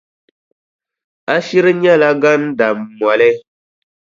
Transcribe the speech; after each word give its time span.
A 1.33 1.35
shiri 1.47 1.71
nyɛla 1.81 2.09
gandammoli. 2.21 3.31